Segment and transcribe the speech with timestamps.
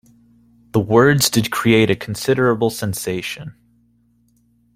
[0.71, 3.53] The words did create a considerable sensation.